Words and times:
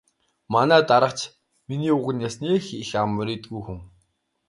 Манай 0.53 0.81
дарга 0.91 1.11
ч 1.19 1.19
миний 1.67 1.95
үгнээс 1.97 2.35
нэг 2.45 2.63
их 2.81 2.89
ам 3.01 3.09
мурийдаггүй 3.15 3.61
хүн. 3.65 3.79